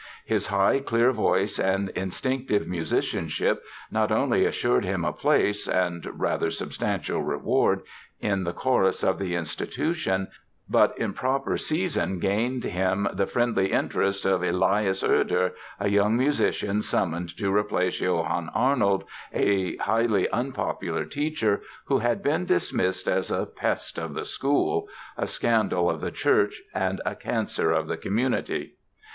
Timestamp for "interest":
13.71-14.25